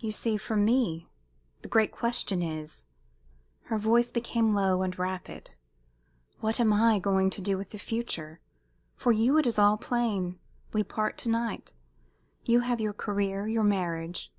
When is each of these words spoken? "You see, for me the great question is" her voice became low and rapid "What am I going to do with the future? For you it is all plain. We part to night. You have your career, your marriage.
"You 0.00 0.10
see, 0.10 0.38
for 0.38 0.56
me 0.56 1.06
the 1.60 1.68
great 1.68 1.92
question 1.92 2.42
is" 2.42 2.84
her 3.66 3.78
voice 3.78 4.10
became 4.10 4.56
low 4.56 4.82
and 4.82 4.98
rapid 4.98 5.52
"What 6.40 6.58
am 6.58 6.72
I 6.72 6.98
going 6.98 7.30
to 7.30 7.40
do 7.40 7.56
with 7.56 7.70
the 7.70 7.78
future? 7.78 8.40
For 8.96 9.12
you 9.12 9.38
it 9.38 9.46
is 9.46 9.60
all 9.60 9.76
plain. 9.76 10.40
We 10.72 10.82
part 10.82 11.16
to 11.18 11.28
night. 11.28 11.72
You 12.44 12.58
have 12.62 12.80
your 12.80 12.92
career, 12.92 13.46
your 13.46 13.62
marriage. 13.62 14.32